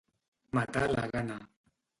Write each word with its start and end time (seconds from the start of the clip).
Matar 0.59 0.87
la 0.95 1.05
gana. 1.13 1.41